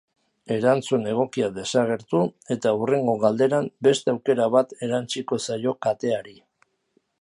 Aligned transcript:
Erantzun 0.53 1.03
egokia 1.11 1.49
desagertu 1.57 2.23
eta 2.57 2.73
hurrengo 2.79 3.15
galderan 3.27 3.71
beste 3.89 4.15
aukera 4.17 4.49
bat 4.59 4.77
erantsiko 4.89 5.43
zaio 5.49 5.81
kateari. 5.87 6.39